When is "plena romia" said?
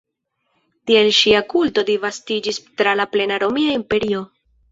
3.17-3.77